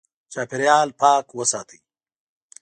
[0.31, 1.79] چاپېریال پاک وساتئ.